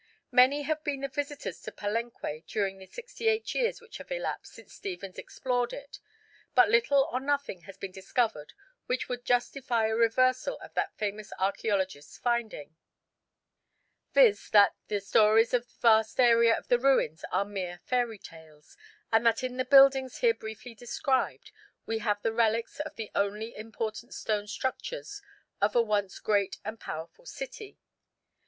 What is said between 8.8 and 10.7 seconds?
which would justify a reversal